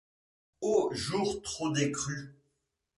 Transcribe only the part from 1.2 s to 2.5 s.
trop tôt décrus!